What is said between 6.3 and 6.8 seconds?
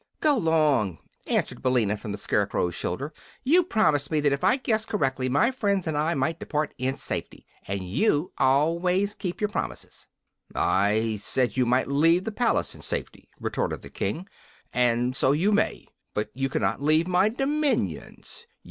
depart